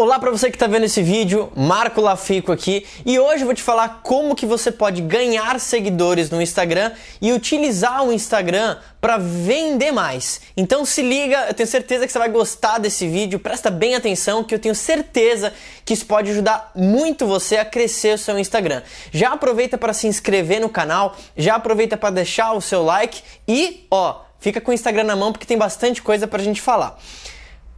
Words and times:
Olá 0.00 0.18
para 0.18 0.30
você 0.30 0.48
que 0.48 0.56
está 0.56 0.66
vendo 0.66 0.84
esse 0.84 1.02
vídeo, 1.02 1.52
Marco 1.54 2.00
Lafico 2.00 2.50
aqui 2.50 2.86
e 3.04 3.18
hoje 3.18 3.42
eu 3.42 3.44
vou 3.44 3.54
te 3.54 3.62
falar 3.62 4.00
como 4.02 4.34
que 4.34 4.46
você 4.46 4.72
pode 4.72 5.02
ganhar 5.02 5.60
seguidores 5.60 6.30
no 6.30 6.40
Instagram 6.40 6.92
e 7.20 7.34
utilizar 7.34 8.02
o 8.02 8.10
Instagram 8.10 8.78
para 8.98 9.18
vender 9.18 9.92
mais. 9.92 10.40
Então 10.56 10.86
se 10.86 11.02
liga, 11.02 11.44
eu 11.48 11.52
tenho 11.52 11.66
certeza 11.66 12.06
que 12.06 12.12
você 12.14 12.18
vai 12.18 12.30
gostar 12.30 12.78
desse 12.78 13.06
vídeo, 13.06 13.38
presta 13.38 13.70
bem 13.70 13.94
atenção 13.94 14.42
que 14.42 14.54
eu 14.54 14.58
tenho 14.58 14.74
certeza 14.74 15.52
que 15.84 15.92
isso 15.92 16.06
pode 16.06 16.30
ajudar 16.30 16.72
muito 16.74 17.26
você 17.26 17.58
a 17.58 17.64
crescer 17.66 18.14
o 18.14 18.18
seu 18.18 18.38
Instagram. 18.38 18.80
Já 19.12 19.34
aproveita 19.34 19.76
para 19.76 19.92
se 19.92 20.06
inscrever 20.06 20.62
no 20.62 20.70
canal, 20.70 21.14
já 21.36 21.56
aproveita 21.56 21.98
para 21.98 22.08
deixar 22.08 22.54
o 22.54 22.62
seu 22.62 22.82
like 22.82 23.22
e 23.46 23.86
ó, 23.90 24.22
fica 24.38 24.62
com 24.62 24.70
o 24.70 24.74
Instagram 24.74 25.04
na 25.04 25.14
mão 25.14 25.30
porque 25.30 25.44
tem 25.44 25.58
bastante 25.58 26.00
coisa 26.00 26.26
para 26.26 26.40
a 26.40 26.44
gente 26.44 26.62
falar. 26.62 26.98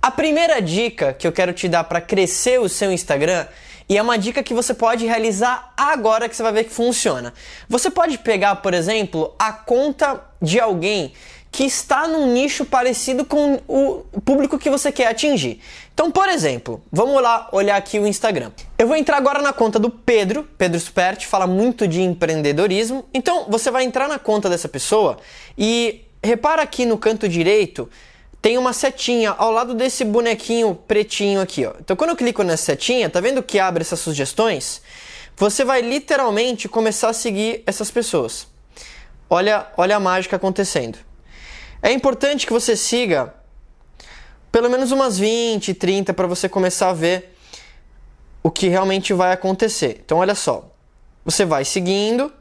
A 0.02 0.10
primeira 0.10 0.60
dica 0.60 1.12
que 1.12 1.24
eu 1.24 1.30
quero 1.30 1.52
te 1.52 1.68
dar 1.68 1.84
para 1.84 2.00
crescer 2.00 2.58
o 2.58 2.68
seu 2.68 2.90
Instagram 2.90 3.46
e 3.88 3.96
é 3.96 4.02
uma 4.02 4.18
dica 4.18 4.42
que 4.42 4.52
você 4.52 4.74
pode 4.74 5.06
realizar 5.06 5.72
agora 5.76 6.28
que 6.28 6.34
você 6.34 6.42
vai 6.42 6.52
ver 6.52 6.64
que 6.64 6.72
funciona. 6.72 7.32
Você 7.68 7.88
pode 7.88 8.18
pegar, 8.18 8.56
por 8.56 8.74
exemplo, 8.74 9.32
a 9.38 9.52
conta 9.52 10.20
de 10.42 10.58
alguém 10.58 11.12
que 11.52 11.62
está 11.62 12.08
num 12.08 12.32
nicho 12.32 12.64
parecido 12.64 13.24
com 13.24 13.60
o 13.68 14.02
público 14.24 14.58
que 14.58 14.68
você 14.68 14.90
quer 14.90 15.06
atingir. 15.06 15.60
Então, 15.94 16.10
por 16.10 16.28
exemplo, 16.28 16.82
vamos 16.90 17.22
lá 17.22 17.48
olhar 17.52 17.76
aqui 17.76 18.00
o 18.00 18.06
Instagram. 18.06 18.50
Eu 18.76 18.88
vou 18.88 18.96
entrar 18.96 19.18
agora 19.18 19.40
na 19.40 19.52
conta 19.52 19.78
do 19.78 19.88
Pedro, 19.88 20.42
Pedro 20.58 20.80
Superti, 20.80 21.28
fala 21.28 21.46
muito 21.46 21.86
de 21.86 22.02
empreendedorismo. 22.02 23.04
Então, 23.14 23.46
você 23.48 23.70
vai 23.70 23.84
entrar 23.84 24.08
na 24.08 24.18
conta 24.18 24.50
dessa 24.50 24.68
pessoa 24.68 25.18
e 25.56 26.00
repara 26.24 26.62
aqui 26.62 26.84
no 26.84 26.98
canto 26.98 27.28
direito 27.28 27.88
tem 28.42 28.58
uma 28.58 28.72
setinha 28.72 29.30
ao 29.30 29.52
lado 29.52 29.72
desse 29.72 30.04
bonequinho 30.04 30.74
pretinho 30.74 31.40
aqui, 31.40 31.64
ó. 31.64 31.72
Então 31.78 31.94
quando 31.94 32.10
eu 32.10 32.16
clico 32.16 32.42
nessa 32.42 32.64
setinha, 32.64 33.08
tá 33.08 33.20
vendo 33.20 33.40
que 33.40 33.60
abre 33.60 33.82
essas 33.82 34.00
sugestões? 34.00 34.82
Você 35.36 35.64
vai 35.64 35.80
literalmente 35.80 36.68
começar 36.68 37.10
a 37.10 37.12
seguir 37.12 37.62
essas 37.64 37.88
pessoas. 37.88 38.48
Olha, 39.30 39.68
olha 39.76 39.94
a 39.96 40.00
mágica 40.00 40.34
acontecendo. 40.34 40.98
É 41.80 41.92
importante 41.92 42.44
que 42.44 42.52
você 42.52 42.76
siga 42.76 43.32
pelo 44.50 44.68
menos 44.68 44.90
umas 44.90 45.18
20, 45.18 45.72
30 45.72 46.12
para 46.12 46.26
você 46.26 46.48
começar 46.48 46.90
a 46.90 46.92
ver 46.92 47.34
o 48.42 48.50
que 48.50 48.68
realmente 48.68 49.14
vai 49.14 49.32
acontecer. 49.32 50.02
Então 50.04 50.18
olha 50.18 50.34
só. 50.34 50.68
Você 51.24 51.44
vai 51.44 51.64
seguindo 51.64 52.32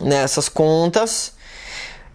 nessas 0.00 0.48
contas 0.48 1.34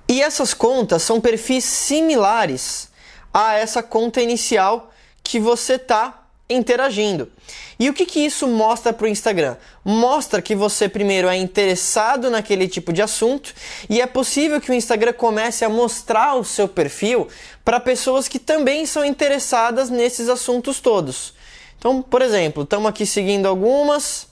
e 0.07 0.21
essas 0.21 0.53
contas 0.53 1.01
são 1.01 1.19
perfis 1.19 1.63
similares 1.63 2.89
a 3.33 3.55
essa 3.55 3.81
conta 3.81 4.21
inicial 4.21 4.91
que 5.23 5.39
você 5.39 5.73
está 5.73 6.25
interagindo. 6.49 7.31
E 7.79 7.89
o 7.89 7.93
que, 7.93 8.05
que 8.05 8.19
isso 8.19 8.47
mostra 8.47 8.93
para 8.93 9.05
o 9.05 9.07
Instagram? 9.07 9.57
Mostra 9.83 10.41
que 10.41 10.55
você, 10.55 10.87
primeiro, 10.87 11.27
é 11.27 11.35
interessado 11.35 12.29
naquele 12.29 12.67
tipo 12.67 12.93
de 12.93 13.01
assunto 13.01 13.53
e 13.89 13.99
é 13.99 14.05
possível 14.05 14.61
que 14.61 14.71
o 14.71 14.73
Instagram 14.73 15.13
comece 15.13 15.65
a 15.65 15.69
mostrar 15.69 16.35
o 16.35 16.43
seu 16.43 16.67
perfil 16.67 17.27
para 17.63 17.79
pessoas 17.79 18.27
que 18.27 18.39
também 18.39 18.85
são 18.85 19.03
interessadas 19.03 19.89
nesses 19.89 20.29
assuntos 20.29 20.79
todos. 20.79 21.33
Então, 21.77 22.01
por 22.01 22.21
exemplo, 22.21 22.63
estamos 22.63 22.87
aqui 22.87 23.05
seguindo 23.05 23.47
algumas. 23.47 24.27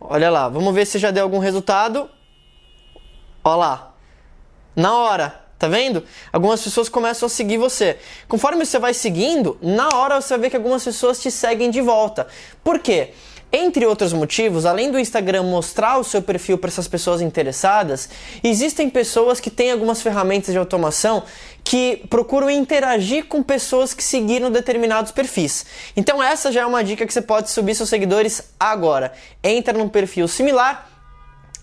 Olha 0.00 0.30
lá, 0.30 0.48
vamos 0.48 0.72
ver 0.74 0.86
se 0.86 0.98
já 0.98 1.10
deu 1.10 1.24
algum 1.24 1.38
resultado. 1.38 2.08
Olha 3.44 3.56
lá, 3.56 3.87
na 4.74 4.96
hora. 4.96 5.48
Tá 5.58 5.66
vendo? 5.66 6.04
Algumas 6.32 6.62
pessoas 6.62 6.88
começam 6.88 7.26
a 7.26 7.28
seguir 7.28 7.58
você. 7.58 7.98
Conforme 8.28 8.64
você 8.64 8.78
vai 8.78 8.94
seguindo, 8.94 9.58
na 9.60 9.88
hora 9.92 10.20
você 10.20 10.38
ver 10.38 10.50
que 10.50 10.56
algumas 10.56 10.84
pessoas 10.84 11.20
te 11.20 11.32
seguem 11.32 11.68
de 11.68 11.80
volta. 11.80 12.28
Por 12.62 12.78
quê? 12.78 13.10
Entre 13.50 13.86
outros 13.86 14.12
motivos, 14.12 14.66
além 14.66 14.92
do 14.92 14.98
Instagram 14.98 15.42
mostrar 15.42 15.96
o 15.96 16.04
seu 16.04 16.20
perfil 16.20 16.58
para 16.58 16.68
essas 16.68 16.86
pessoas 16.86 17.22
interessadas, 17.22 18.08
existem 18.44 18.90
pessoas 18.90 19.40
que 19.40 19.50
têm 19.50 19.72
algumas 19.72 20.02
ferramentas 20.02 20.52
de 20.52 20.58
automação 20.58 21.24
que 21.64 22.04
procuram 22.10 22.50
interagir 22.50 23.24
com 23.24 23.42
pessoas 23.42 23.94
que 23.94 24.04
seguiram 24.04 24.50
determinados 24.50 25.12
perfis. 25.12 25.64
Então 25.96 26.22
essa 26.22 26.52
já 26.52 26.60
é 26.60 26.66
uma 26.66 26.84
dica 26.84 27.06
que 27.06 27.12
você 27.12 27.22
pode 27.22 27.50
subir 27.50 27.74
seus 27.74 27.88
seguidores 27.88 28.52
agora. 28.60 29.14
Entra 29.42 29.76
num 29.76 29.88
perfil 29.88 30.28
similar, 30.28 30.86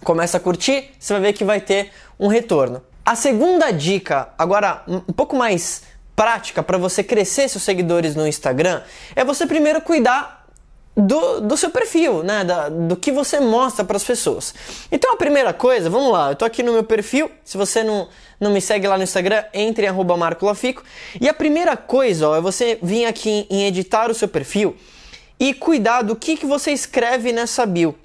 começa 0.03 0.37
a 0.37 0.39
curtir, 0.39 0.89
você 0.99 1.13
vai 1.13 1.21
ver 1.21 1.33
que 1.33 1.45
vai 1.45 1.61
ter 1.61 1.91
um 2.19 2.27
retorno. 2.27 2.81
A 3.05 3.13
segunda 3.13 3.69
dica, 3.69 4.29
agora 4.35 4.81
um 4.87 5.13
pouco 5.13 5.35
mais 5.35 5.83
prática 6.15 6.63
para 6.63 6.75
você 6.75 7.03
crescer 7.03 7.47
seus 7.47 7.63
seguidores 7.63 8.15
no 8.15 8.27
Instagram, 8.27 8.81
é 9.15 9.23
você 9.23 9.45
primeiro 9.45 9.79
cuidar 9.79 10.47
do, 10.97 11.41
do 11.41 11.55
seu 11.55 11.69
perfil, 11.69 12.23
né? 12.23 12.43
Da, 12.43 12.67
do 12.67 12.95
que 12.95 13.11
você 13.11 13.39
mostra 13.39 13.85
para 13.85 13.95
as 13.95 14.03
pessoas. 14.03 14.55
Então 14.91 15.13
a 15.13 15.17
primeira 15.17 15.53
coisa, 15.53 15.87
vamos 15.87 16.11
lá, 16.11 16.31
eu 16.31 16.35
tô 16.35 16.45
aqui 16.45 16.63
no 16.63 16.73
meu 16.73 16.83
perfil. 16.83 17.29
Se 17.43 17.57
você 17.57 17.83
não, 17.83 18.09
não 18.39 18.49
me 18.49 18.59
segue 18.59 18.87
lá 18.87 18.97
no 18.97 19.03
Instagram, 19.03 19.43
entre 19.53 19.85
em 19.85 19.89
arroba 19.89 20.17
Marco 20.17 20.43
Lafico. 20.47 20.83
E 21.21 21.29
a 21.29 21.33
primeira 21.33 21.77
coisa 21.77 22.29
ó, 22.29 22.35
é 22.35 22.41
você 22.41 22.79
vir 22.81 23.05
aqui 23.05 23.45
em 23.51 23.67
editar 23.67 24.09
o 24.09 24.15
seu 24.15 24.27
perfil 24.27 24.75
e 25.39 25.53
cuidar 25.53 26.01
do 26.01 26.15
que, 26.15 26.35
que 26.35 26.45
você 26.47 26.71
escreve 26.71 27.31
nessa 27.31 27.67
bio. 27.67 27.95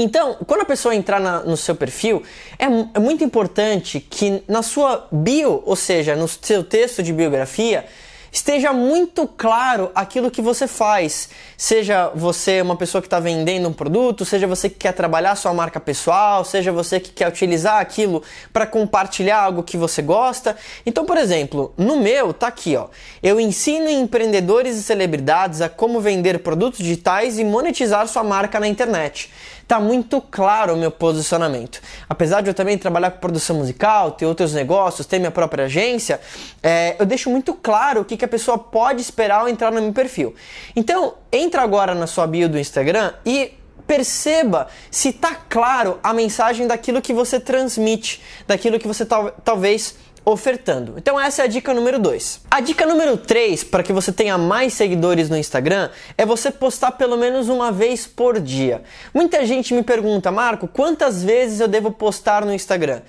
Então, 0.00 0.36
quando 0.46 0.60
a 0.60 0.64
pessoa 0.64 0.94
entrar 0.94 1.18
na, 1.18 1.40
no 1.40 1.56
seu 1.56 1.74
perfil, 1.74 2.22
é, 2.56 2.66
é 2.66 3.00
muito 3.00 3.24
importante 3.24 3.98
que 3.98 4.44
na 4.46 4.62
sua 4.62 5.08
bio, 5.10 5.60
ou 5.66 5.74
seja, 5.74 6.14
no 6.14 6.28
seu 6.28 6.62
texto 6.62 7.02
de 7.02 7.12
biografia, 7.12 7.84
esteja 8.32 8.72
muito 8.72 9.26
claro 9.26 9.90
aquilo 9.94 10.30
que 10.30 10.42
você 10.42 10.66
faz. 10.66 11.28
Seja 11.56 12.10
você 12.14 12.60
uma 12.60 12.76
pessoa 12.76 13.00
que 13.00 13.06
está 13.06 13.20
vendendo 13.20 13.68
um 13.68 13.72
produto, 13.72 14.24
seja 14.24 14.46
você 14.46 14.68
que 14.68 14.76
quer 14.76 14.92
trabalhar 14.92 15.34
sua 15.36 15.52
marca 15.52 15.80
pessoal, 15.80 16.44
seja 16.44 16.70
você 16.70 17.00
que 17.00 17.10
quer 17.10 17.28
utilizar 17.28 17.80
aquilo 17.80 18.22
para 18.52 18.66
compartilhar 18.66 19.40
algo 19.40 19.62
que 19.62 19.76
você 19.76 20.02
gosta. 20.02 20.56
Então, 20.84 21.04
por 21.04 21.16
exemplo, 21.16 21.72
no 21.76 21.96
meu 21.96 22.32
tá 22.32 22.48
aqui, 22.48 22.76
ó. 22.76 22.88
Eu 23.22 23.40
ensino 23.40 23.88
empreendedores 23.88 24.76
e 24.76 24.82
celebridades 24.82 25.60
a 25.60 25.68
como 25.68 26.00
vender 26.00 26.38
produtos 26.40 26.78
digitais 26.78 27.38
e 27.38 27.44
monetizar 27.44 28.06
sua 28.06 28.22
marca 28.22 28.60
na 28.60 28.68
internet. 28.68 29.30
Tá 29.68 29.78
muito 29.78 30.22
claro 30.22 30.72
o 30.72 30.76
meu 30.78 30.90
posicionamento. 30.90 31.82
Apesar 32.08 32.40
de 32.40 32.48
eu 32.48 32.54
também 32.54 32.78
trabalhar 32.78 33.10
com 33.10 33.18
produção 33.18 33.54
musical, 33.54 34.12
ter 34.12 34.24
outros 34.24 34.54
negócios, 34.54 35.06
ter 35.06 35.18
minha 35.18 35.30
própria 35.30 35.66
agência, 35.66 36.18
é, 36.62 36.96
eu 36.98 37.04
deixo 37.04 37.28
muito 37.28 37.52
claro 37.52 38.00
o 38.00 38.04
que, 38.04 38.16
que 38.18 38.24
a 38.24 38.28
pessoa 38.28 38.58
pode 38.58 39.00
esperar 39.00 39.40
ao 39.40 39.48
entrar 39.48 39.70
no 39.70 39.80
meu 39.80 39.92
perfil. 39.92 40.34
Então, 40.76 41.14
entra 41.32 41.62
agora 41.62 41.94
na 41.94 42.06
sua 42.06 42.26
bio 42.26 42.48
do 42.48 42.58
Instagram 42.58 43.14
e 43.24 43.52
perceba 43.86 44.68
se 44.90 45.14
tá 45.14 45.34
claro 45.48 45.98
a 46.02 46.12
mensagem 46.12 46.66
daquilo 46.66 47.00
que 47.00 47.14
você 47.14 47.40
transmite, 47.40 48.20
daquilo 48.46 48.78
que 48.78 48.86
você 48.86 49.06
tal, 49.06 49.30
talvez 49.42 49.96
ofertando. 50.30 50.94
Então 50.98 51.18
essa 51.18 51.42
é 51.42 51.44
a 51.46 51.48
dica 51.48 51.72
número 51.72 51.98
2. 51.98 52.42
A 52.50 52.60
dica 52.60 52.84
número 52.84 53.16
3 53.16 53.64
para 53.64 53.82
que 53.82 53.92
você 53.92 54.12
tenha 54.12 54.36
mais 54.36 54.74
seguidores 54.74 55.30
no 55.30 55.36
Instagram 55.36 55.88
é 56.18 56.26
você 56.26 56.50
postar 56.50 56.92
pelo 56.92 57.16
menos 57.16 57.48
uma 57.48 57.72
vez 57.72 58.06
por 58.06 58.38
dia. 58.38 58.82
Muita 59.14 59.44
gente 59.46 59.72
me 59.72 59.82
pergunta, 59.82 60.30
Marco, 60.30 60.68
quantas 60.68 61.22
vezes 61.22 61.60
eu 61.60 61.68
devo 61.68 61.90
postar 61.90 62.44
no 62.44 62.52
Instagram? 62.52 63.00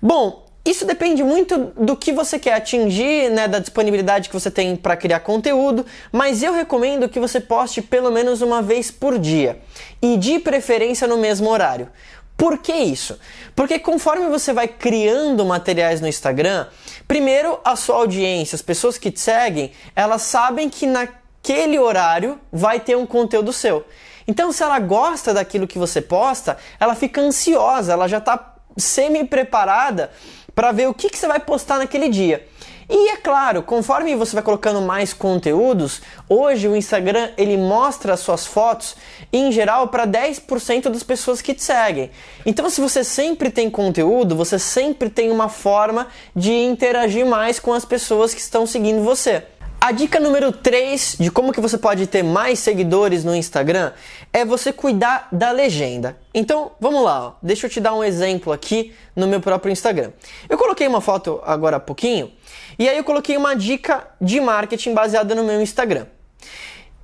Bom, 0.00 0.47
isso 0.64 0.84
depende 0.84 1.22
muito 1.22 1.72
do 1.76 1.96
que 1.96 2.12
você 2.12 2.38
quer 2.38 2.54
atingir, 2.54 3.30
né, 3.30 3.48
da 3.48 3.58
disponibilidade 3.58 4.28
que 4.28 4.34
você 4.34 4.50
tem 4.50 4.76
para 4.76 4.96
criar 4.96 5.20
conteúdo, 5.20 5.86
mas 6.12 6.42
eu 6.42 6.52
recomendo 6.52 7.08
que 7.08 7.18
você 7.18 7.40
poste 7.40 7.80
pelo 7.80 8.10
menos 8.10 8.42
uma 8.42 8.60
vez 8.60 8.90
por 8.90 9.18
dia 9.18 9.60
e 10.02 10.16
de 10.16 10.38
preferência 10.38 11.06
no 11.06 11.16
mesmo 11.16 11.48
horário. 11.48 11.88
Por 12.36 12.58
que 12.58 12.72
isso? 12.72 13.18
Porque 13.56 13.78
conforme 13.78 14.28
você 14.28 14.52
vai 14.52 14.68
criando 14.68 15.44
materiais 15.44 16.00
no 16.00 16.06
Instagram, 16.06 16.66
primeiro 17.08 17.58
a 17.64 17.74
sua 17.74 17.96
audiência, 17.96 18.54
as 18.54 18.62
pessoas 18.62 18.96
que 18.96 19.10
te 19.10 19.20
seguem, 19.20 19.72
elas 19.96 20.22
sabem 20.22 20.68
que 20.68 20.86
naquele 20.86 21.78
horário 21.78 22.38
vai 22.52 22.78
ter 22.78 22.96
um 22.96 23.06
conteúdo 23.06 23.52
seu. 23.52 23.84
Então, 24.28 24.52
se 24.52 24.62
ela 24.62 24.78
gosta 24.78 25.32
daquilo 25.32 25.66
que 25.66 25.78
você 25.78 26.02
posta, 26.02 26.58
ela 26.78 26.94
fica 26.94 27.20
ansiosa, 27.20 27.94
ela 27.94 28.06
já 28.06 28.18
está 28.18 28.57
semi-preparada 28.78 30.10
para 30.54 30.72
ver 30.72 30.88
o 30.88 30.94
que, 30.94 31.10
que 31.10 31.18
você 31.18 31.26
vai 31.26 31.40
postar 31.40 31.78
naquele 31.78 32.08
dia. 32.08 32.46
E 32.90 33.10
é 33.10 33.16
claro, 33.18 33.62
conforme 33.62 34.16
você 34.16 34.32
vai 34.32 34.42
colocando 34.42 34.80
mais 34.80 35.12
conteúdos, 35.12 36.00
hoje 36.26 36.66
o 36.66 36.74
Instagram 36.74 37.28
ele 37.36 37.58
mostra 37.58 38.14
as 38.14 38.20
suas 38.20 38.46
fotos 38.46 38.96
em 39.30 39.52
geral 39.52 39.88
para 39.88 40.06
10% 40.06 40.88
das 40.88 41.02
pessoas 41.02 41.42
que 41.42 41.52
te 41.52 41.62
seguem. 41.62 42.10
Então, 42.46 42.70
se 42.70 42.80
você 42.80 43.04
sempre 43.04 43.50
tem 43.50 43.68
conteúdo, 43.68 44.34
você 44.34 44.58
sempre 44.58 45.10
tem 45.10 45.30
uma 45.30 45.50
forma 45.50 46.08
de 46.34 46.50
interagir 46.50 47.26
mais 47.26 47.60
com 47.60 47.74
as 47.74 47.84
pessoas 47.84 48.32
que 48.32 48.40
estão 48.40 48.66
seguindo 48.66 49.04
você. 49.04 49.44
A 49.80 49.92
dica 49.92 50.18
número 50.18 50.50
3 50.50 51.18
de 51.20 51.30
como 51.30 51.52
que 51.52 51.60
você 51.60 51.78
pode 51.78 52.08
ter 52.08 52.24
mais 52.24 52.58
seguidores 52.58 53.24
no 53.24 53.34
Instagram 53.34 53.92
é 54.32 54.44
você 54.44 54.72
cuidar 54.72 55.28
da 55.30 55.52
legenda. 55.52 56.18
Então, 56.34 56.72
vamos 56.80 57.04
lá, 57.04 57.28
ó. 57.28 57.32
deixa 57.40 57.66
eu 57.66 57.70
te 57.70 57.80
dar 57.80 57.94
um 57.94 58.02
exemplo 58.02 58.52
aqui 58.52 58.92
no 59.14 59.28
meu 59.28 59.40
próprio 59.40 59.70
Instagram. 59.70 60.10
Eu 60.48 60.58
coloquei 60.58 60.88
uma 60.88 61.00
foto 61.00 61.40
agora 61.44 61.76
há 61.76 61.80
pouquinho 61.80 62.32
e 62.76 62.88
aí 62.88 62.96
eu 62.98 63.04
coloquei 63.04 63.36
uma 63.36 63.54
dica 63.54 64.04
de 64.20 64.40
marketing 64.40 64.94
baseada 64.94 65.32
no 65.32 65.44
meu 65.44 65.62
Instagram. 65.62 66.06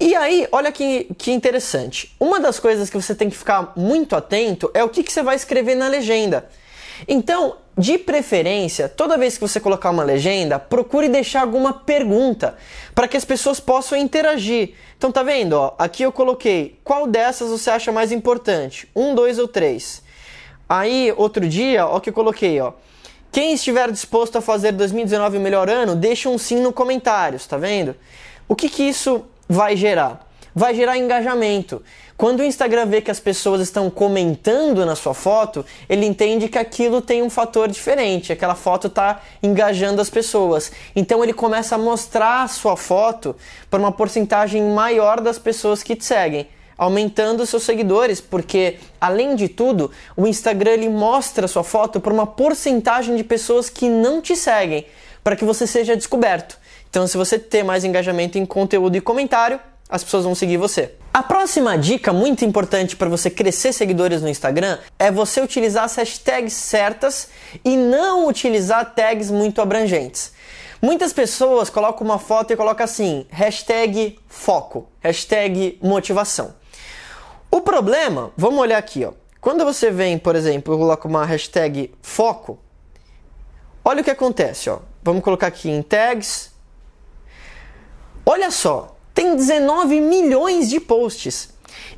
E 0.01 0.13
aí, 0.17 0.49
olha 0.51 0.73
que, 0.73 1.05
que 1.17 1.31
interessante. 1.31 2.13
Uma 2.19 2.41
das 2.41 2.59
coisas 2.59 2.91
que 2.91 3.01
você 3.01 3.15
tem 3.15 3.31
que 3.31 3.37
ficar 3.37 3.73
muito 3.77 4.17
atento 4.17 4.69
é 4.75 4.83
o 4.83 4.89
que, 4.89 5.05
que 5.05 5.13
você 5.13 5.23
vai 5.23 5.37
escrever 5.37 5.77
na 5.77 5.87
legenda. 5.87 6.49
Então, 7.09 7.57
de 7.77 7.99
preferência, 7.99 8.89
toda 8.89 9.19
vez 9.19 9.35
que 9.35 9.41
você 9.41 9.59
colocar 9.59 9.91
uma 9.91 10.05
legenda, 10.05 10.59
procure 10.59 11.09
deixar 11.09 11.41
alguma 11.41 11.73
pergunta 11.73 12.57
para 12.95 13.09
que 13.09 13.17
as 13.17 13.25
pessoas 13.25 13.59
possam 13.59 13.99
interagir. 13.99 14.75
Então, 14.97 15.11
tá 15.11 15.23
vendo? 15.23 15.55
Ó, 15.55 15.75
aqui 15.79 16.03
eu 16.03 16.13
coloquei 16.13 16.79
qual 16.85 17.07
dessas 17.07 17.51
você 17.51 17.71
acha 17.71 17.91
mais 17.91 18.13
importante? 18.13 18.89
Um, 18.95 19.15
dois 19.15 19.39
ou 19.39 19.49
três? 19.49 20.03
Aí, 20.69 21.13
outro 21.17 21.47
dia, 21.49 21.87
ó, 21.87 22.01
que 22.01 22.11
eu 22.11 22.15
coloquei, 22.15 22.61
ó. 22.61 22.73
Quem 23.33 23.55
estiver 23.55 23.91
disposto 23.91 24.39
a 24.39 24.41
fazer 24.41 24.71
2019 24.73 25.39
o 25.39 25.41
melhor 25.41 25.69
ano, 25.69 25.97
deixa 25.97 26.29
um 26.29 26.39
sim 26.39 26.61
no 26.61 26.73
comentários, 26.73 27.47
tá 27.47 27.57
vendo? 27.57 27.97
O 28.49 28.55
que 28.55 28.69
que 28.69 28.85
isso 28.85 29.25
vai 29.49 29.77
gerar? 29.77 30.24
Vai 30.55 30.75
gerar 30.75 30.97
engajamento. 30.97 31.83
Quando 32.17 32.41
o 32.41 32.45
Instagram 32.45 32.87
vê 32.87 33.01
que 33.01 33.11
as 33.11 33.19
pessoas 33.19 33.61
estão 33.61 33.91
comentando 33.91 34.87
na 34.87 34.95
sua 34.95 35.15
foto, 35.15 35.67
ele 35.89 36.07
entende 36.07 36.49
que 36.49 36.57
aquilo 36.57 37.01
tem 37.01 37.23
um 37.23 37.29
fator 37.29 37.69
diferente, 37.69 38.33
aquela 38.33 38.55
foto 38.55 38.87
está 38.87 39.21
engajando 39.43 40.01
as 40.01 40.09
pessoas. 40.09 40.71
Então 40.95 41.25
ele 41.25 41.33
começa 41.33 41.75
a 41.75 41.79
mostrar 41.79 42.45
a 42.45 42.49
sua 42.49 42.77
foto 42.77 43.35
para 43.69 43.81
uma 43.81 43.91
porcentagem 43.91 44.63
maior 44.63 45.21
das 45.21 45.39
pessoas 45.39 45.83
que 45.83 45.97
te 45.97 46.05
seguem 46.05 46.47
aumentando 46.77 47.47
seus 47.47 47.63
seguidores, 47.63 48.21
porque 48.21 48.79
além 49.01 49.37
de 49.37 49.49
tudo, 49.49 49.91
o 50.17 50.27
Instagram 50.27 50.73
ele 50.73 50.89
mostra 50.89 51.47
sua 51.47 51.63
foto 51.63 52.01
para 52.01 52.13
uma 52.13 52.27
porcentagem 52.27 53.17
de 53.17 53.25
pessoas 53.25 53.71
que 53.71 53.89
não 53.89 54.21
te 54.21 54.35
seguem, 54.35 54.85
para 55.23 55.37
que 55.37 55.45
você 55.45 55.67
seja 55.67 55.97
descoberto. 55.97 56.59
Então, 56.91 57.07
se 57.07 57.17
você 57.17 57.39
ter 57.39 57.63
mais 57.63 57.85
engajamento 57.85 58.39
em 58.39 58.47
conteúdo 58.47 58.97
e 58.97 59.01
comentário, 59.01 59.59
as 59.95 60.03
pessoas 60.03 60.25
vão 60.25 60.35
seguir 60.35 60.57
você. 60.57 60.97
A 61.13 61.23
próxima 61.23 61.79
dica 61.79 62.13
muito 62.13 62.45
importante 62.45 62.97
para 62.97 63.09
você 63.09 63.31
crescer 63.31 63.73
seguidores 63.73 64.21
no 64.21 64.29
Instagram 64.29 64.79
é 64.99 65.09
você 65.09 65.41
utilizar 65.41 65.85
as 65.85 65.95
hashtags 65.95 66.53
certas 66.53 67.29
e 67.65 67.77
não 67.77 68.27
utilizar 68.27 68.93
tags 68.93 69.31
muito 69.31 69.63
abrangentes. 69.63 70.33
Muitas 70.83 71.13
pessoas 71.13 71.71
colocam 71.71 72.05
uma 72.05 72.19
foto 72.19 72.53
e 72.53 72.57
colocam 72.57 72.83
assim, 72.83 73.25
hashtag 73.31 74.19
foco, 74.27 74.89
hashtag 74.99 75.79
motivação. 75.81 76.57
O 77.49 77.61
problema, 77.61 78.33
vamos 78.37 78.59
olhar 78.59 78.79
aqui, 78.79 79.05
ó. 79.05 79.13
Quando 79.41 79.65
você 79.65 79.93
vem, 79.93 80.19
por 80.19 80.35
exemplo, 80.35 80.77
coloca 80.77 81.07
uma 81.07 81.25
hashtag 81.25 81.95
foco, 82.03 82.59
olha 83.85 84.01
o 84.01 84.05
que 84.05 84.11
acontece, 84.11 84.69
ó. 84.69 84.81
Vamos 85.05 85.23
colocar 85.23 85.47
aqui 85.47 85.71
em 85.71 85.83
tags. 85.83 86.51
Olha 88.27 88.51
só, 88.51 88.94
tem 89.25 89.37
19 89.37 90.03
milhões 90.03 90.69
de 90.69 90.79
posts. 90.79 91.49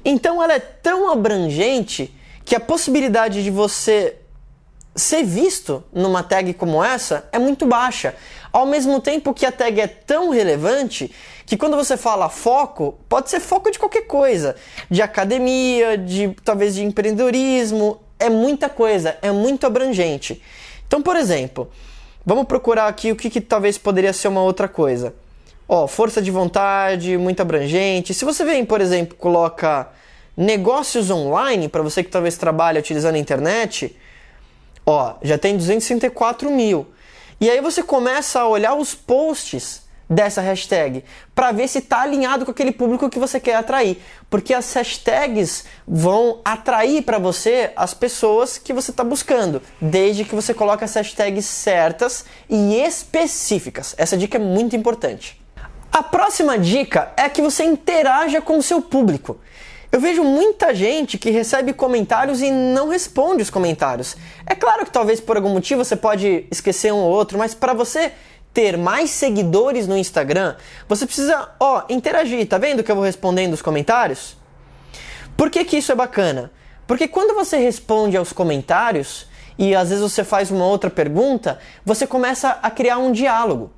Então 0.04 0.40
ela 0.40 0.54
é 0.54 0.60
tão 0.60 1.10
abrangente 1.10 2.14
que 2.44 2.54
a 2.54 2.60
possibilidade 2.60 3.42
de 3.42 3.50
você 3.50 4.16
ser 4.94 5.24
visto 5.24 5.82
numa 5.92 6.22
tag 6.22 6.54
como 6.54 6.82
essa 6.82 7.28
é 7.32 7.38
muito 7.38 7.66
baixa. 7.66 8.14
Ao 8.52 8.64
mesmo 8.64 9.00
tempo 9.00 9.34
que 9.34 9.44
a 9.44 9.50
tag 9.50 9.80
é 9.80 9.88
tão 9.88 10.30
relevante 10.30 11.12
que 11.44 11.56
quando 11.56 11.76
você 11.76 11.96
fala 11.96 12.28
foco, 12.28 12.96
pode 13.08 13.28
ser 13.28 13.40
foco 13.40 13.70
de 13.70 13.78
qualquer 13.78 14.06
coisa, 14.06 14.54
de 14.88 15.02
academia, 15.02 15.98
de 15.98 16.34
talvez 16.44 16.76
de 16.76 16.84
empreendedorismo, 16.84 18.00
é 18.20 18.30
muita 18.30 18.68
coisa, 18.68 19.18
é 19.20 19.32
muito 19.32 19.66
abrangente. 19.66 20.40
Então, 20.86 21.02
por 21.02 21.16
exemplo, 21.16 21.68
vamos 22.24 22.46
procurar 22.46 22.86
aqui 22.86 23.10
o 23.10 23.16
que, 23.16 23.28
que 23.28 23.40
talvez 23.40 23.76
poderia 23.76 24.12
ser 24.12 24.28
uma 24.28 24.42
outra 24.42 24.68
coisa. 24.68 25.12
Ó, 25.68 25.86
força 25.88 26.22
de 26.22 26.30
vontade, 26.30 27.16
muito 27.18 27.40
abrangente. 27.40 28.14
Se 28.14 28.24
você 28.24 28.44
vem, 28.44 28.64
por 28.64 28.80
exemplo, 28.80 29.16
coloca 29.16 29.88
negócios 30.36 31.10
online, 31.10 31.68
para 31.68 31.82
você 31.82 32.04
que 32.04 32.10
talvez 32.10 32.36
trabalhe 32.36 32.78
utilizando 32.78 33.16
a 33.16 33.18
internet, 33.18 33.96
ó, 34.84 35.14
já 35.22 35.36
tem 35.36 35.56
264 35.56 36.50
mil. 36.50 36.86
E 37.40 37.50
aí 37.50 37.60
você 37.60 37.82
começa 37.82 38.40
a 38.40 38.48
olhar 38.48 38.74
os 38.74 38.94
posts 38.94 39.84
dessa 40.08 40.40
hashtag 40.40 41.02
para 41.34 41.50
ver 41.50 41.66
se 41.66 41.78
está 41.78 42.02
alinhado 42.02 42.44
com 42.44 42.52
aquele 42.52 42.70
público 42.70 43.10
que 43.10 43.18
você 43.18 43.40
quer 43.40 43.56
atrair, 43.56 44.00
porque 44.30 44.54
as 44.54 44.72
hashtags 44.72 45.64
vão 45.86 46.40
atrair 46.44 47.02
para 47.02 47.18
você 47.18 47.72
as 47.74 47.92
pessoas 47.92 48.56
que 48.56 48.72
você 48.72 48.92
está 48.92 49.02
buscando, 49.02 49.60
desde 49.80 50.24
que 50.24 50.34
você 50.34 50.54
coloque 50.54 50.84
as 50.84 50.94
hashtags 50.94 51.44
certas 51.44 52.24
e 52.48 52.76
específicas. 52.76 53.96
Essa 53.98 54.16
dica 54.16 54.38
é 54.38 54.40
muito 54.40 54.76
importante. 54.76 55.44
A 55.96 56.02
próxima 56.02 56.58
dica 56.58 57.10
é 57.16 57.26
que 57.26 57.40
você 57.40 57.64
interaja 57.64 58.42
com 58.42 58.58
o 58.58 58.62
seu 58.62 58.82
público. 58.82 59.38
Eu 59.90 59.98
vejo 59.98 60.22
muita 60.22 60.74
gente 60.74 61.16
que 61.16 61.30
recebe 61.30 61.72
comentários 61.72 62.42
e 62.42 62.50
não 62.50 62.90
responde 62.90 63.42
os 63.42 63.48
comentários. 63.48 64.14
É 64.44 64.54
claro 64.54 64.84
que 64.84 64.90
talvez 64.90 65.22
por 65.22 65.38
algum 65.38 65.48
motivo 65.48 65.82
você 65.82 65.96
pode 65.96 66.46
esquecer 66.50 66.92
um 66.92 66.98
ou 66.98 67.10
outro, 67.10 67.38
mas 67.38 67.54
para 67.54 67.72
você 67.72 68.12
ter 68.52 68.76
mais 68.76 69.08
seguidores 69.08 69.86
no 69.86 69.96
Instagram, 69.96 70.56
você 70.86 71.06
precisa, 71.06 71.48
ó, 71.58 71.84
interagir. 71.88 72.46
Tá 72.46 72.58
vendo 72.58 72.84
que 72.84 72.92
eu 72.92 72.96
vou 72.96 73.04
respondendo 73.04 73.54
os 73.54 73.62
comentários? 73.62 74.36
Por 75.34 75.48
que, 75.48 75.64
que 75.64 75.78
isso 75.78 75.92
é 75.92 75.94
bacana? 75.94 76.52
Porque 76.86 77.08
quando 77.08 77.34
você 77.34 77.56
responde 77.56 78.18
aos 78.18 78.34
comentários 78.34 79.26
e 79.58 79.74
às 79.74 79.88
vezes 79.88 80.02
você 80.02 80.22
faz 80.22 80.50
uma 80.50 80.66
outra 80.66 80.90
pergunta, 80.90 81.58
você 81.86 82.06
começa 82.06 82.50
a 82.62 82.70
criar 82.70 82.98
um 82.98 83.12
diálogo. 83.12 83.72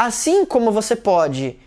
Assim 0.00 0.46
como 0.46 0.72
você 0.72 0.96
pode 0.96 1.58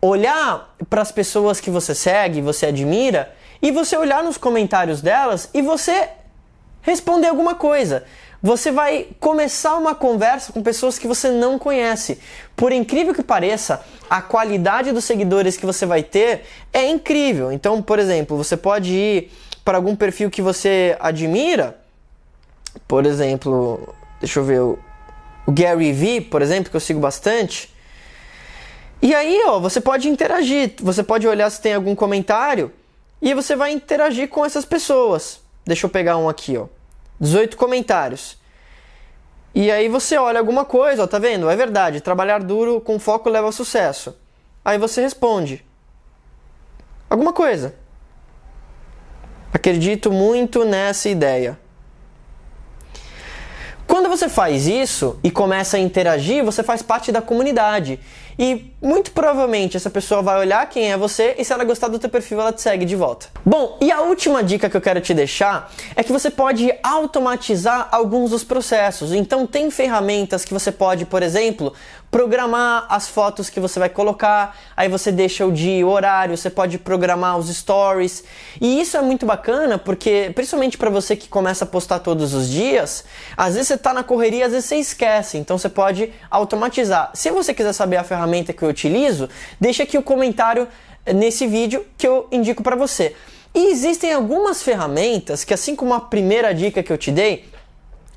olhar 0.00 0.74
para 0.88 1.02
as 1.02 1.12
pessoas 1.12 1.60
que 1.60 1.68
você 1.68 1.94
segue, 1.94 2.40
você 2.40 2.64
admira, 2.64 3.36
e 3.60 3.70
você 3.70 3.94
olhar 3.98 4.24
nos 4.24 4.38
comentários 4.38 5.02
delas 5.02 5.50
e 5.52 5.60
você 5.60 6.08
responder 6.80 7.28
alguma 7.28 7.54
coisa. 7.54 8.04
Você 8.42 8.72
vai 8.72 9.08
começar 9.20 9.76
uma 9.76 9.94
conversa 9.94 10.54
com 10.54 10.62
pessoas 10.62 10.98
que 10.98 11.06
você 11.06 11.30
não 11.30 11.58
conhece. 11.58 12.18
Por 12.56 12.72
incrível 12.72 13.12
que 13.12 13.22
pareça, 13.22 13.84
a 14.08 14.22
qualidade 14.22 14.90
dos 14.90 15.04
seguidores 15.04 15.58
que 15.58 15.66
você 15.66 15.84
vai 15.84 16.02
ter 16.02 16.44
é 16.72 16.88
incrível. 16.88 17.52
Então, 17.52 17.82
por 17.82 17.98
exemplo, 17.98 18.38
você 18.38 18.56
pode 18.56 18.90
ir 18.90 19.32
para 19.62 19.76
algum 19.76 19.94
perfil 19.94 20.30
que 20.30 20.40
você 20.40 20.96
admira. 20.98 21.76
Por 22.88 23.04
exemplo, 23.04 23.94
deixa 24.18 24.40
eu 24.40 24.44
ver, 24.44 24.78
o 25.46 25.52
Gary 25.52 25.92
Vee, 25.92 26.20
por 26.20 26.42
exemplo, 26.42 26.70
que 26.70 26.76
eu 26.76 26.80
sigo 26.80 26.98
bastante. 26.98 27.72
E 29.00 29.14
aí, 29.14 29.42
ó, 29.46 29.60
você 29.60 29.80
pode 29.80 30.08
interagir, 30.08 30.74
você 30.80 31.02
pode 31.02 31.26
olhar 31.28 31.48
se 31.50 31.60
tem 31.60 31.74
algum 31.74 31.94
comentário 31.94 32.72
e 33.22 33.32
você 33.32 33.54
vai 33.54 33.70
interagir 33.70 34.28
com 34.28 34.44
essas 34.44 34.64
pessoas. 34.64 35.40
Deixa 35.64 35.86
eu 35.86 35.90
pegar 35.90 36.16
um 36.16 36.28
aqui, 36.28 36.56
ó. 36.56 36.66
18 37.20 37.56
comentários. 37.56 38.36
E 39.54 39.70
aí 39.70 39.88
você 39.88 40.18
olha 40.18 40.38
alguma 40.38 40.64
coisa, 40.64 41.04
ó, 41.04 41.06
tá 41.06 41.18
vendo? 41.18 41.48
É 41.48 41.56
verdade, 41.56 42.00
trabalhar 42.00 42.42
duro 42.42 42.80
com 42.80 42.98
foco 42.98 43.30
leva 43.30 43.46
ao 43.46 43.52
sucesso. 43.52 44.14
Aí 44.64 44.78
você 44.78 45.00
responde. 45.00 45.64
Alguma 47.08 47.32
coisa. 47.32 47.74
Acredito 49.54 50.10
muito 50.10 50.64
nessa 50.64 51.08
ideia. 51.08 51.58
Quando 53.96 54.10
você 54.10 54.28
faz 54.28 54.66
isso 54.66 55.18
e 55.24 55.30
começa 55.30 55.78
a 55.78 55.80
interagir, 55.80 56.44
você 56.44 56.62
faz 56.62 56.82
parte 56.82 57.10
da 57.10 57.22
comunidade. 57.22 57.98
E 58.38 58.72
muito 58.82 59.12
provavelmente 59.12 59.76
essa 59.76 59.88
pessoa 59.88 60.20
vai 60.20 60.38
olhar 60.38 60.68
quem 60.68 60.92
é 60.92 60.96
você 60.96 61.34
e 61.38 61.44
se 61.44 61.52
ela 61.52 61.64
gostar 61.64 61.88
do 61.88 61.98
teu 61.98 62.10
perfil, 62.10 62.40
ela 62.40 62.52
te 62.52 62.60
segue 62.60 62.84
de 62.84 62.94
volta. 62.94 63.28
Bom, 63.44 63.78
e 63.80 63.90
a 63.90 64.02
última 64.02 64.44
dica 64.44 64.68
que 64.68 64.76
eu 64.76 64.80
quero 64.80 65.00
te 65.00 65.14
deixar 65.14 65.72
é 65.94 66.04
que 66.04 66.12
você 66.12 66.30
pode 66.30 66.72
automatizar 66.82 67.88
alguns 67.90 68.30
dos 68.30 68.44
processos. 68.44 69.12
Então 69.12 69.46
tem 69.46 69.70
ferramentas 69.70 70.44
que 70.44 70.52
você 70.52 70.70
pode, 70.70 71.06
por 71.06 71.22
exemplo, 71.22 71.72
programar 72.10 72.86
as 72.88 73.08
fotos 73.08 73.50
que 73.50 73.58
você 73.58 73.78
vai 73.78 73.88
colocar, 73.88 74.56
aí 74.76 74.88
você 74.88 75.10
deixa 75.10 75.44
o 75.44 75.50
dia, 75.50 75.86
o 75.86 75.90
horário, 75.90 76.36
você 76.36 76.50
pode 76.50 76.78
programar 76.78 77.38
os 77.38 77.48
stories. 77.48 78.22
E 78.60 78.80
isso 78.80 78.96
é 78.96 79.02
muito 79.02 79.24
bacana 79.26 79.78
porque, 79.78 80.30
principalmente 80.34 80.76
para 80.76 80.90
você 80.90 81.16
que 81.16 81.28
começa 81.28 81.64
a 81.64 81.66
postar 81.66 82.00
todos 82.00 82.34
os 82.34 82.48
dias, 82.48 83.04
às 83.36 83.54
vezes 83.54 83.68
você 83.68 83.78
tá 83.78 83.92
na 83.92 84.04
correria, 84.04 84.46
às 84.46 84.52
vezes 84.52 84.68
você 84.68 84.76
esquece, 84.76 85.38
então 85.38 85.58
você 85.58 85.68
pode 85.68 86.12
automatizar. 86.30 87.10
Se 87.14 87.30
você 87.30 87.52
quiser 87.52 87.72
saber 87.72 87.96
a 87.96 88.04
ferramenta 88.04 88.25
ferramenta 88.26 88.52
que 88.52 88.62
eu 88.62 88.68
utilizo, 88.68 89.28
deixa 89.60 89.84
aqui 89.84 89.96
o 89.96 90.02
comentário 90.02 90.68
nesse 91.14 91.46
vídeo 91.46 91.86
que 91.96 92.06
eu 92.06 92.26
indico 92.32 92.62
para 92.62 92.74
você. 92.74 93.14
E 93.54 93.70
existem 93.70 94.12
algumas 94.12 94.62
ferramentas 94.62 95.44
que, 95.44 95.54
assim 95.54 95.74
como 95.74 95.94
a 95.94 96.00
primeira 96.00 96.52
dica 96.52 96.82
que 96.82 96.92
eu 96.92 96.98
te 96.98 97.10
dei, 97.10 97.48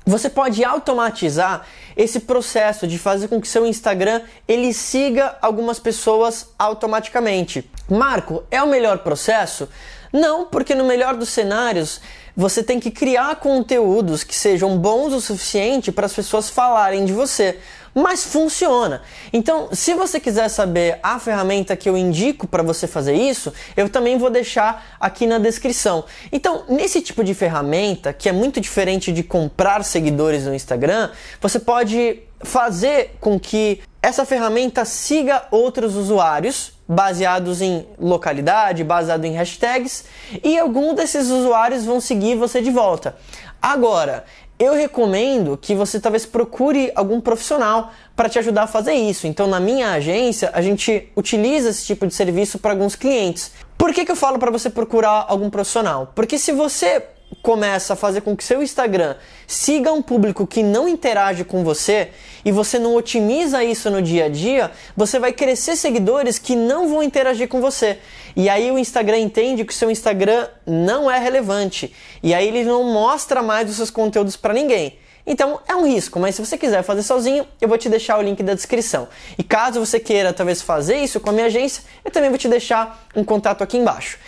você 0.04 0.28
pode 0.28 0.64
automatizar 0.64 1.64
esse 1.96 2.20
processo 2.20 2.86
de 2.86 2.98
fazer 2.98 3.28
com 3.28 3.40
que 3.40 3.46
seu 3.46 3.64
Instagram 3.64 4.22
ele 4.48 4.72
siga 4.72 5.36
algumas 5.40 5.78
pessoas 5.78 6.48
automaticamente. 6.58 7.70
Marco, 7.88 8.42
é 8.50 8.62
o 8.62 8.66
melhor 8.66 8.98
processo? 8.98 9.68
Não, 10.12 10.46
porque 10.46 10.74
no 10.74 10.84
melhor 10.84 11.14
dos 11.14 11.28
cenários 11.28 12.00
você 12.36 12.62
tem 12.62 12.80
que 12.80 12.90
criar 12.90 13.36
conteúdos 13.36 14.24
que 14.24 14.34
sejam 14.34 14.76
bons 14.76 15.12
o 15.12 15.20
suficiente 15.20 15.92
para 15.92 16.06
as 16.06 16.12
pessoas 16.12 16.50
falarem 16.50 17.04
de 17.04 17.12
você. 17.12 17.58
Mas 17.94 18.24
funciona. 18.24 19.02
Então, 19.32 19.68
se 19.72 19.94
você 19.94 20.20
quiser 20.20 20.48
saber 20.48 20.98
a 21.02 21.18
ferramenta 21.18 21.76
que 21.76 21.88
eu 21.88 21.96
indico 21.96 22.46
para 22.46 22.62
você 22.62 22.86
fazer 22.86 23.14
isso, 23.14 23.52
eu 23.76 23.88
também 23.88 24.18
vou 24.18 24.30
deixar 24.30 24.96
aqui 25.00 25.26
na 25.26 25.38
descrição. 25.38 26.04
Então, 26.30 26.64
nesse 26.68 27.00
tipo 27.00 27.24
de 27.24 27.34
ferramenta, 27.34 28.12
que 28.12 28.28
é 28.28 28.32
muito 28.32 28.60
diferente 28.60 29.12
de 29.12 29.22
comprar 29.22 29.84
seguidores 29.84 30.44
no 30.44 30.54
Instagram, 30.54 31.10
você 31.40 31.58
pode 31.58 32.22
fazer 32.42 33.16
com 33.20 33.38
que 33.38 33.80
essa 34.02 34.24
ferramenta 34.24 34.84
siga 34.84 35.46
outros 35.50 35.94
usuários 35.94 36.72
baseados 36.88 37.60
em 37.60 37.86
localidade, 37.98 38.82
baseado 38.82 39.24
em 39.24 39.34
hashtags, 39.34 40.04
e 40.42 40.58
algum 40.58 40.94
desses 40.94 41.28
usuários 41.28 41.84
vão 41.84 42.00
seguir 42.00 42.34
você 42.34 42.60
de 42.60 42.70
volta. 42.70 43.16
Agora, 43.62 44.24
eu 44.60 44.74
recomendo 44.74 45.56
que 45.56 45.74
você 45.74 45.98
talvez 45.98 46.26
procure 46.26 46.92
algum 46.94 47.18
profissional 47.18 47.90
para 48.14 48.28
te 48.28 48.38
ajudar 48.38 48.64
a 48.64 48.66
fazer 48.66 48.92
isso. 48.92 49.26
Então, 49.26 49.46
na 49.46 49.58
minha 49.58 49.92
agência, 49.92 50.50
a 50.52 50.60
gente 50.60 51.10
utiliza 51.16 51.70
esse 51.70 51.86
tipo 51.86 52.06
de 52.06 52.12
serviço 52.12 52.58
para 52.58 52.72
alguns 52.72 52.94
clientes. 52.94 53.52
Por 53.78 53.94
que, 53.94 54.04
que 54.04 54.12
eu 54.12 54.16
falo 54.16 54.38
para 54.38 54.50
você 54.50 54.68
procurar 54.68 55.24
algum 55.26 55.48
profissional? 55.48 56.12
Porque 56.14 56.36
se 56.38 56.52
você 56.52 57.02
começa 57.42 57.94
a 57.94 57.96
fazer 57.96 58.20
com 58.20 58.36
que 58.36 58.44
seu 58.44 58.62
Instagram 58.62 59.16
siga 59.46 59.92
um 59.92 60.02
público 60.02 60.46
que 60.46 60.62
não 60.62 60.88
interage 60.88 61.44
com 61.44 61.64
você 61.64 62.10
e 62.44 62.52
você 62.52 62.78
não 62.78 62.94
otimiza 62.94 63.62
isso 63.64 63.90
no 63.90 64.00
dia 64.00 64.26
a 64.26 64.28
dia, 64.28 64.70
você 64.96 65.18
vai 65.18 65.32
crescer 65.32 65.76
seguidores 65.76 66.38
que 66.38 66.54
não 66.54 66.88
vão 66.88 67.02
interagir 67.02 67.48
com 67.48 67.60
você. 67.60 67.98
E 68.36 68.48
aí 68.48 68.70
o 68.70 68.78
Instagram 68.78 69.18
entende 69.18 69.64
que 69.64 69.72
o 69.72 69.76
seu 69.76 69.90
Instagram 69.90 70.48
não 70.66 71.10
é 71.10 71.18
relevante. 71.18 71.94
E 72.22 72.32
aí 72.32 72.48
ele 72.48 72.64
não 72.64 72.84
mostra 72.84 73.42
mais 73.42 73.68
os 73.68 73.76
seus 73.76 73.90
conteúdos 73.90 74.36
para 74.36 74.54
ninguém. 74.54 74.98
Então 75.26 75.60
é 75.68 75.76
um 75.76 75.86
risco, 75.86 76.18
mas 76.18 76.34
se 76.34 76.44
você 76.44 76.56
quiser 76.56 76.82
fazer 76.82 77.02
sozinho, 77.02 77.46
eu 77.60 77.68
vou 77.68 77.76
te 77.76 77.88
deixar 77.88 78.18
o 78.18 78.22
link 78.22 78.42
da 78.42 78.54
descrição. 78.54 79.08
E 79.38 79.42
caso 79.42 79.78
você 79.78 80.00
queira 80.00 80.32
talvez 80.32 80.62
fazer 80.62 80.96
isso 80.96 81.20
com 81.20 81.30
a 81.30 81.32
minha 81.32 81.46
agência, 81.46 81.82
eu 82.04 82.10
também 82.10 82.30
vou 82.30 82.38
te 82.38 82.48
deixar 82.48 83.06
um 83.14 83.22
contato 83.22 83.62
aqui 83.62 83.76
embaixo. 83.76 84.18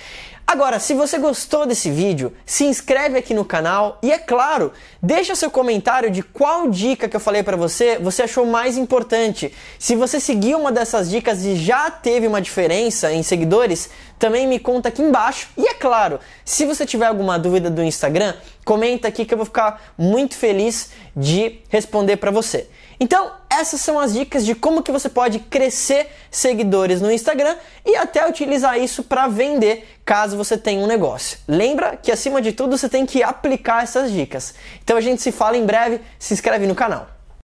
Agora, 0.53 0.79
se 0.79 0.93
você 0.93 1.17
gostou 1.17 1.65
desse 1.65 1.91
vídeo, 1.91 2.31
se 2.45 2.65
inscreve 2.65 3.17
aqui 3.17 3.33
no 3.33 3.43
canal 3.43 3.99
e 4.03 4.13
é 4.13 4.19
claro, 4.19 4.71
deixa 5.03 5.35
seu 5.35 5.51
comentário 5.51 6.11
de 6.11 6.23
qual 6.23 6.69
dica 6.69 7.09
que 7.09 7.17
eu 7.17 7.21
falei 7.21 7.43
para 7.43 7.57
você 7.57 7.99
você 7.99 8.25
achou 8.25 8.45
mais 8.45 8.77
importante. 8.77 9.51
Se 9.79 9.97
você 9.97 10.21
seguiu 10.21 10.59
uma 10.59 10.71
dessas 10.71 11.09
dicas 11.09 11.43
e 11.47 11.57
já 11.57 11.91
teve 11.91 12.27
uma 12.27 12.39
diferença 12.39 13.11
em 13.11 13.23
seguidores, 13.23 13.89
também 14.19 14.47
me 14.47 14.59
conta 14.59 14.91
aqui 14.91 15.01
embaixo. 15.01 15.49
E 15.57 15.67
é 15.67 15.73
claro, 15.73 16.21
se 16.45 16.67
você 16.67 16.85
tiver 16.85 17.07
alguma 17.07 17.39
dúvida 17.39 17.71
do 17.71 17.83
Instagram, 17.83 18.35
comenta 18.63 19.09
aqui 19.09 19.25
que 19.25 19.33
eu 19.33 19.39
vou 19.39 19.47
ficar 19.47 19.95
muito 19.97 20.37
feliz 20.37 20.91
de 21.17 21.61
responder 21.71 22.19
para 22.19 22.31
você. 22.31 22.69
Então, 22.99 23.33
essas 23.51 23.81
são 23.81 23.99
as 23.99 24.13
dicas 24.13 24.45
de 24.45 24.55
como 24.55 24.83
que 24.83 24.93
você 24.93 25.09
pode 25.09 25.39
crescer 25.39 26.09
seguidores 26.31 27.01
no 27.01 27.11
Instagram 27.11 27.57
e 27.85 27.97
até 27.97 28.27
utilizar 28.29 28.79
isso 28.79 29.03
para 29.03 29.29
vender 29.29 29.89
caso 30.05 30.37
você 30.37 30.57
tenha 30.57 30.83
um 30.83 30.87
negócio. 30.87 31.39
Lembra 31.47 31.97
que 31.97 32.11
acima 32.11 32.41
de 32.41 32.53
tudo 32.53 32.77
você 32.77 32.89
tem 32.89 33.05
que 33.05 33.23
aplicar 33.23 33.83
essas 33.83 34.11
dicas. 34.11 34.55
Então 34.83 34.97
a 34.97 35.01
gente 35.01 35.21
se 35.23 35.33
fala 35.33 35.57
em 35.57 35.67
breve, 35.67 36.01
se 36.19 36.33
inscreve 36.35 36.67
no 36.67 36.75
canal. 36.75 37.09